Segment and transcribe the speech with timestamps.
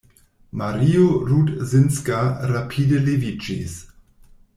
[0.59, 2.21] Mario Rudzinska
[2.53, 3.77] rapide leviĝis.